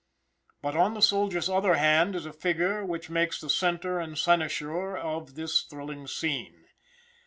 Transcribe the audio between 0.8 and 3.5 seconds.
the soldier's other hand is a figure which makes